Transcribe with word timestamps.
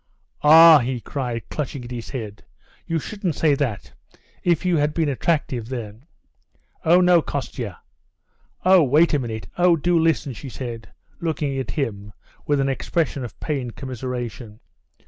"Ah!" 0.41 0.79
he 0.79 0.99
cried, 0.99 1.47
clutching 1.51 1.83
at 1.85 1.91
his 1.91 2.09
head, 2.09 2.43
"you 2.87 2.97
shouldn't 2.97 3.35
say 3.35 3.53
that!... 3.53 3.93
If 4.43 4.65
you 4.65 4.77
had 4.77 4.95
been 4.95 5.09
attractive 5.09 5.69
then...." 5.69 6.07
"Oh, 6.83 7.01
no, 7.01 7.21
Kostya, 7.21 7.77
oh, 8.65 8.81
wait 8.81 9.13
a 9.13 9.19
minute, 9.19 9.47
oh, 9.59 9.75
do 9.75 9.99
listen!" 9.99 10.33
she 10.33 10.49
said, 10.49 10.89
looking 11.19 11.55
at 11.59 11.69
him 11.69 12.13
with 12.47 12.59
an 12.59 12.67
expression 12.67 13.23
of 13.23 13.39
pained 13.39 13.75
commiseration. 13.75 14.59